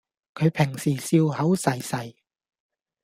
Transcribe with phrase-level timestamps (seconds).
[0.33, 2.15] 佢平時笑口噬噬